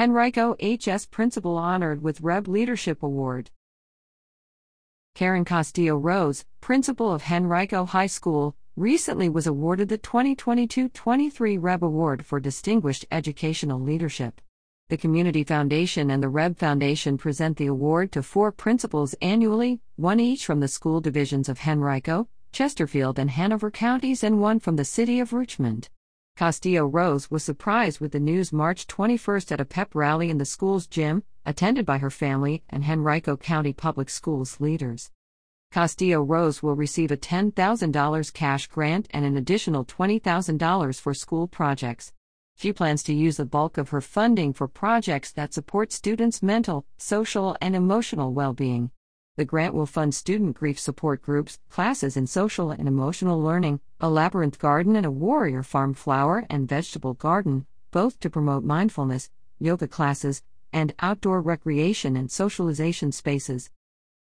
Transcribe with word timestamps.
Henrico 0.00 0.56
H.S. 0.60 1.04
Principal 1.04 1.58
honored 1.58 2.02
with 2.02 2.22
REB 2.22 2.48
Leadership 2.48 3.02
Award. 3.02 3.50
Karin 5.14 5.44
Castillo 5.44 5.94
Rose, 5.94 6.46
principal 6.62 7.12
of 7.12 7.24
Henrico 7.30 7.84
High 7.84 8.06
School, 8.06 8.56
recently 8.76 9.28
was 9.28 9.46
awarded 9.46 9.90
the 9.90 9.98
2022 9.98 10.88
23 10.88 11.58
REB 11.58 11.84
Award 11.84 12.24
for 12.24 12.40
Distinguished 12.40 13.04
Educational 13.10 13.78
Leadership. 13.78 14.40
The 14.88 14.96
Community 14.96 15.44
Foundation 15.44 16.10
and 16.10 16.22
the 16.22 16.30
REB 16.30 16.56
Foundation 16.56 17.18
present 17.18 17.58
the 17.58 17.66
award 17.66 18.10
to 18.12 18.22
four 18.22 18.52
principals 18.52 19.14
annually, 19.20 19.80
one 19.96 20.18
each 20.18 20.46
from 20.46 20.60
the 20.60 20.68
school 20.68 21.02
divisions 21.02 21.46
of 21.46 21.68
Henrico, 21.68 22.26
Chesterfield, 22.52 23.18
and 23.18 23.30
Hanover 23.32 23.70
counties, 23.70 24.24
and 24.24 24.40
one 24.40 24.60
from 24.60 24.76
the 24.76 24.84
city 24.86 25.20
of 25.20 25.34
Richmond. 25.34 25.90
Castillo 26.40 26.86
Rose 26.86 27.30
was 27.30 27.44
surprised 27.44 28.00
with 28.00 28.12
the 28.12 28.18
news 28.18 28.50
March 28.50 28.86
21 28.86 29.42
at 29.50 29.60
a 29.60 29.64
pep 29.66 29.94
rally 29.94 30.30
in 30.30 30.38
the 30.38 30.46
school's 30.46 30.86
gym, 30.86 31.22
attended 31.44 31.84
by 31.84 31.98
her 31.98 32.08
family 32.08 32.62
and 32.70 32.82
Henrico 32.82 33.36
County 33.36 33.74
Public 33.74 34.08
Schools 34.08 34.58
leaders. 34.58 35.10
Castillo 35.70 36.22
Rose 36.22 36.62
will 36.62 36.74
receive 36.74 37.10
a 37.10 37.16
$10,000 37.18 38.32
cash 38.32 38.68
grant 38.68 39.06
and 39.10 39.26
an 39.26 39.36
additional 39.36 39.84
$20,000 39.84 40.98
for 40.98 41.12
school 41.12 41.46
projects. 41.46 42.14
She 42.56 42.72
plans 42.72 43.02
to 43.02 43.12
use 43.12 43.36
the 43.36 43.44
bulk 43.44 43.76
of 43.76 43.90
her 43.90 44.00
funding 44.00 44.54
for 44.54 44.66
projects 44.66 45.32
that 45.32 45.52
support 45.52 45.92
students' 45.92 46.42
mental, 46.42 46.86
social, 46.96 47.54
and 47.60 47.76
emotional 47.76 48.32
well 48.32 48.54
being. 48.54 48.92
The 49.36 49.44
grant 49.44 49.74
will 49.74 49.86
fund 49.86 50.14
student 50.14 50.56
grief 50.56 50.78
support 50.78 51.22
groups, 51.22 51.58
classes 51.68 52.16
in 52.16 52.26
social 52.26 52.70
and 52.70 52.86
emotional 52.86 53.40
learning, 53.40 53.80
a 54.00 54.10
labyrinth 54.10 54.58
garden, 54.58 54.96
and 54.96 55.06
a 55.06 55.10
warrior 55.10 55.62
farm 55.62 55.94
flower 55.94 56.44
and 56.50 56.68
vegetable 56.68 57.14
garden, 57.14 57.66
both 57.90 58.20
to 58.20 58.28
promote 58.28 58.64
mindfulness, 58.64 59.30
yoga 59.58 59.88
classes, 59.88 60.42
and 60.72 60.94
outdoor 60.98 61.40
recreation 61.40 62.16
and 62.16 62.30
socialization 62.30 63.12
spaces. 63.12 63.70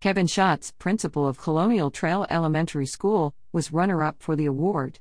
Kevin 0.00 0.26
Schatz, 0.26 0.72
principal 0.72 1.26
of 1.26 1.38
Colonial 1.38 1.90
Trail 1.90 2.26
Elementary 2.28 2.86
School, 2.86 3.34
was 3.52 3.72
runner 3.72 4.02
up 4.02 4.16
for 4.22 4.34
the 4.34 4.46
award. 4.46 4.98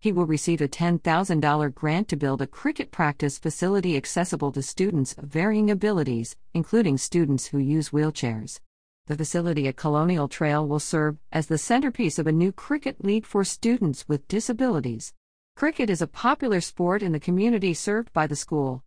He 0.00 0.12
will 0.12 0.26
receive 0.26 0.60
a 0.60 0.68
$10,000 0.68 1.74
grant 1.74 2.08
to 2.08 2.16
build 2.16 2.40
a 2.40 2.46
cricket 2.46 2.90
practice 2.90 3.38
facility 3.38 3.96
accessible 3.96 4.52
to 4.52 4.62
students 4.62 5.14
of 5.14 5.24
varying 5.24 5.70
abilities, 5.70 6.36
including 6.54 6.96
students 6.96 7.48
who 7.48 7.58
use 7.58 7.90
wheelchairs. 7.90 8.60
The 9.08 9.16
facility 9.16 9.66
at 9.66 9.76
Colonial 9.76 10.28
Trail 10.28 10.68
will 10.68 10.78
serve 10.78 11.16
as 11.32 11.46
the 11.46 11.56
centerpiece 11.56 12.18
of 12.18 12.26
a 12.26 12.32
new 12.32 12.52
cricket 12.52 13.02
league 13.02 13.24
for 13.24 13.42
students 13.42 14.06
with 14.06 14.28
disabilities. 14.28 15.14
Cricket 15.56 15.88
is 15.88 16.02
a 16.02 16.06
popular 16.06 16.60
sport 16.60 17.02
in 17.02 17.12
the 17.12 17.18
community 17.18 17.72
served 17.72 18.12
by 18.12 18.26
the 18.26 18.36
school. 18.36 18.84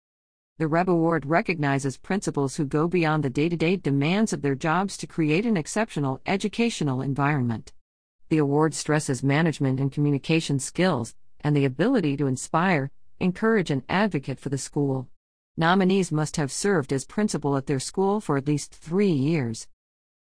The 0.60 0.68
REB 0.68 0.90
Award 0.90 1.26
recognizes 1.26 1.98
principals 1.98 2.56
who 2.56 2.66
go 2.66 2.88
beyond 2.88 3.24
the 3.24 3.32
day 3.32 3.50
to 3.50 3.58
day 3.58 3.78
demands 3.78 4.32
of 4.32 4.44
their 4.44 4.54
jobs 4.54 4.96
to 4.98 5.08
create 5.08 5.48
an 5.48 5.58
exceptional 5.58 6.22
educational 6.28 7.02
environment. 7.02 7.74
The 8.30 8.38
award 8.38 8.76
stresses 8.76 9.24
management 9.24 9.80
and 9.80 9.92
communication 9.92 10.60
skills 10.60 11.16
and 11.40 11.56
the 11.56 11.66
ability 11.66 12.16
to 12.18 12.28
inspire, 12.28 12.92
encourage, 13.20 13.72
and 13.72 13.82
advocate 13.90 14.40
for 14.40 14.50
the 14.50 14.60
school. 14.60 15.08
Nominees 15.58 16.12
must 16.12 16.38
have 16.38 16.52
served 16.52 16.94
as 16.94 17.06
principal 17.06 17.58
at 17.58 17.66
their 17.66 17.80
school 17.80 18.22
for 18.22 18.38
at 18.38 18.46
least 18.46 18.72
three 18.72 19.12
years. 19.12 19.68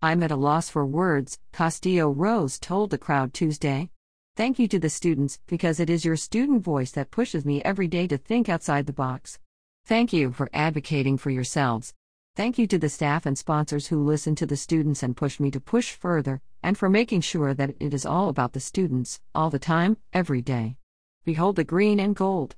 I'm 0.02 0.24
at 0.24 0.32
a 0.32 0.38
loss 0.38 0.70
for 0.70 0.86
words, 0.86 1.40
Castillo 1.52 2.10
Rose 2.10 2.58
told 2.58 2.90
the 2.90 2.98
crowd 2.98 3.34
Tuesday. 3.34 3.90
Thank 4.38 4.58
you 4.58 4.66
to 4.70 4.80
the 4.80 4.90
students, 4.90 5.42
because 5.46 5.82
it 5.82 5.90
is 5.90 6.06
your 6.06 6.16
student 6.16 6.64
voice 6.64 6.92
that 6.92 7.12
pushes 7.12 7.44
me 7.44 7.62
every 7.64 7.90
day 7.90 8.08
to 8.08 8.18
think 8.18 8.48
outside 8.48 8.86
the 8.86 8.94
box. 8.94 9.40
Thank 9.84 10.14
you 10.14 10.32
for 10.32 10.50
advocating 10.54 11.18
for 11.18 11.32
yourselves. 11.32 11.94
Thank 12.38 12.58
you 12.58 12.66
to 12.68 12.78
the 12.78 12.88
staff 12.88 13.26
and 13.26 13.38
sponsors 13.38 13.88
who 13.88 14.02
listen 14.02 14.36
to 14.36 14.46
the 14.46 14.56
students 14.56 15.04
and 15.04 15.18
push 15.18 15.38
me 15.38 15.52
to 15.52 15.60
push 15.60 15.92
further, 15.92 16.40
and 16.64 16.78
for 16.78 16.88
making 16.88 17.20
sure 17.20 17.54
that 17.54 17.76
it 17.82 17.94
is 17.94 18.06
all 18.06 18.30
about 18.30 18.54
the 18.54 18.62
students, 18.62 19.20
all 19.36 19.50
the 19.50 19.60
time, 19.60 19.98
every 20.14 20.42
day. 20.42 20.78
Behold 21.26 21.58
the 21.58 21.66
green 21.66 22.00
and 22.00 22.16
gold. 22.16 22.56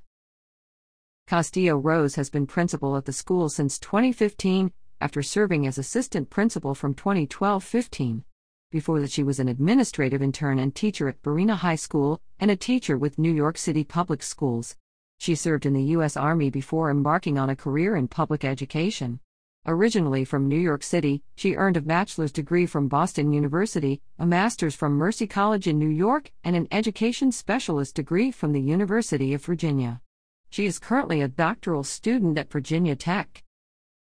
Castillo 1.25 1.75
Rose 1.75 2.13
has 2.15 2.29
been 2.29 2.45
principal 2.45 2.95
at 2.97 3.05
the 3.05 3.13
school 3.13 3.49
since 3.49 3.79
2015 3.79 4.71
after 5.01 5.23
serving 5.23 5.67
as 5.67 5.77
assistant 5.77 6.29
principal 6.29 6.75
from 6.75 6.93
2012 6.93 7.63
15. 7.63 8.23
Before 8.71 9.01
that, 9.01 9.11
she 9.11 9.23
was 9.23 9.39
an 9.39 9.49
administrative 9.49 10.21
intern 10.21 10.59
and 10.59 10.73
teacher 10.73 11.09
at 11.09 11.21
Varina 11.23 11.57
High 11.57 11.75
School 11.75 12.21
and 12.39 12.49
a 12.49 12.55
teacher 12.55 12.97
with 12.97 13.19
New 13.19 13.33
York 13.33 13.57
City 13.57 13.83
Public 13.83 14.23
Schools. 14.23 14.77
She 15.19 15.35
served 15.35 15.65
in 15.65 15.73
the 15.73 15.83
U.S. 15.95 16.15
Army 16.15 16.49
before 16.49 16.89
embarking 16.89 17.37
on 17.37 17.49
a 17.49 17.55
career 17.55 17.95
in 17.95 18.07
public 18.07 18.45
education. 18.45 19.19
Originally 19.67 20.25
from 20.25 20.47
New 20.47 20.59
York 20.59 20.81
City, 20.81 21.21
she 21.35 21.55
earned 21.55 21.77
a 21.77 21.81
bachelor's 21.81 22.31
degree 22.31 22.65
from 22.65 22.87
Boston 22.87 23.31
University, 23.31 24.01
a 24.17 24.25
master's 24.25 24.73
from 24.73 24.93
Mercy 24.93 25.27
College 25.27 25.67
in 25.67 25.77
New 25.77 25.89
York, 25.89 26.31
and 26.43 26.55
an 26.55 26.67
education 26.71 27.31
specialist 27.31 27.93
degree 27.93 28.31
from 28.31 28.53
the 28.53 28.61
University 28.61 29.33
of 29.33 29.45
Virginia. 29.45 30.01
She 30.49 30.65
is 30.65 30.79
currently 30.79 31.21
a 31.21 31.27
doctoral 31.27 31.83
student 31.83 32.37
at 32.37 32.51
Virginia 32.51 32.95
Tech. 32.95 33.43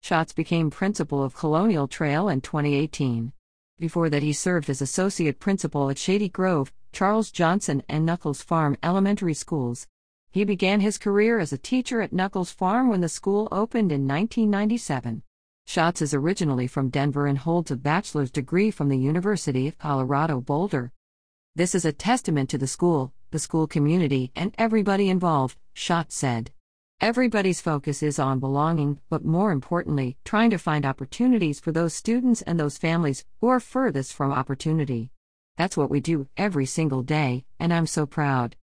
Schatz 0.02 0.32
became 0.32 0.70
principal 0.70 1.22
of 1.22 1.34
Colonial 1.34 1.88
Trail 1.88 2.28
in 2.28 2.40
2018. 2.40 3.32
Before 3.78 4.08
that, 4.10 4.22
he 4.22 4.32
served 4.32 4.70
as 4.70 4.80
associate 4.80 5.38
principal 5.38 5.90
at 5.90 5.98
Shady 5.98 6.28
Grove, 6.28 6.72
Charles 6.92 7.30
Johnson, 7.30 7.82
and 7.88 8.04
Nuckols 8.04 8.42
Farm 8.42 8.76
Elementary 8.82 9.34
Schools. 9.34 9.86
He 10.30 10.44
began 10.44 10.80
his 10.80 10.98
career 10.98 11.38
as 11.38 11.52
a 11.52 11.58
teacher 11.58 12.00
at 12.00 12.12
Nuckols 12.12 12.50
Farm 12.50 12.88
when 12.88 13.00
the 13.00 13.08
school 13.08 13.48
opened 13.52 13.92
in 13.92 14.08
1997. 14.08 15.22
Schatz 15.66 16.00
is 16.00 16.14
originally 16.14 16.66
from 16.66 16.88
Denver 16.88 17.26
and 17.26 17.38
holds 17.38 17.70
a 17.70 17.76
bachelor's 17.76 18.30
degree 18.30 18.70
from 18.70 18.88
the 18.88 18.98
University 18.98 19.68
of 19.68 19.78
Colorado 19.78 20.40
Boulder. 20.40 20.92
This 21.54 21.74
is 21.74 21.84
a 21.84 21.92
testament 21.92 22.48
to 22.50 22.58
the 22.58 22.66
school, 22.66 23.12
the 23.30 23.38
school 23.38 23.66
community, 23.66 24.32
and 24.34 24.54
everybody 24.56 25.10
involved, 25.10 25.58
Schatz 25.74 26.14
said. 26.14 26.50
Everybody's 27.00 27.60
focus 27.60 28.02
is 28.02 28.18
on 28.18 28.40
belonging, 28.40 28.98
but 29.08 29.24
more 29.24 29.52
importantly, 29.52 30.16
trying 30.24 30.50
to 30.50 30.58
find 30.58 30.84
opportunities 30.84 31.60
for 31.60 31.70
those 31.70 31.94
students 31.94 32.42
and 32.42 32.58
those 32.58 32.76
families 32.76 33.24
who 33.40 33.46
are 33.46 33.60
furthest 33.60 34.12
from 34.12 34.32
opportunity. 34.32 35.12
That's 35.56 35.76
what 35.76 35.90
we 35.90 36.00
do 36.00 36.26
every 36.36 36.66
single 36.66 37.02
day, 37.02 37.44
and 37.60 37.72
I'm 37.72 37.86
so 37.86 38.04
proud. 38.04 38.56